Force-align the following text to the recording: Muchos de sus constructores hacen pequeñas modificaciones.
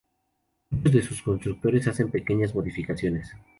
Muchos 0.71 0.93
de 0.93 1.03
sus 1.03 1.21
constructores 1.21 1.87
hacen 1.87 2.09
pequeñas 2.09 2.55
modificaciones. 2.55 3.35